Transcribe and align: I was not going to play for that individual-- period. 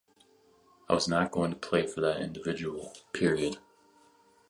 I 0.89 0.95
was 0.95 1.07
not 1.07 1.29
going 1.29 1.51
to 1.51 1.55
play 1.57 1.85
for 1.85 2.01
that 2.01 2.21
individual-- 2.21 2.91
period. 3.13 3.59